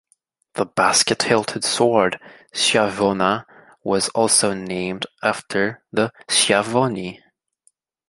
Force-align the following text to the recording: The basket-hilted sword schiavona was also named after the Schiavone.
The 0.55 0.65
basket-hilted 0.65 1.63
sword 1.63 2.19
schiavona 2.55 3.45
was 3.83 4.09
also 4.09 4.55
named 4.55 5.05
after 5.21 5.83
the 5.91 6.11
Schiavone. 6.27 7.21